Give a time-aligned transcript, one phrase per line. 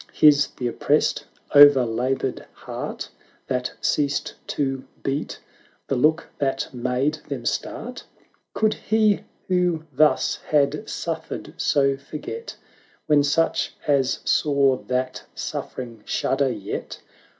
[0.13, 1.23] his the oppressed,
[1.55, 3.07] o'er laboured heart
[3.45, 5.39] That ceased to beat,
[5.85, 8.03] the look that made them start?
[8.55, 12.55] Could he who thus had suffered so for get,
[13.05, 16.99] When such as saw that suffering shudder yet?